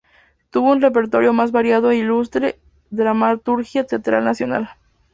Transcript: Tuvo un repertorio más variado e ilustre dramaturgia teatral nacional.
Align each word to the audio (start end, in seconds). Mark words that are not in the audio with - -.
Tuvo 0.49 0.71
un 0.71 0.81
repertorio 0.81 1.31
más 1.31 1.51
variado 1.51 1.91
e 1.91 1.97
ilustre 1.97 2.57
dramaturgia 2.89 3.85
teatral 3.85 4.23
nacional. 4.25 4.71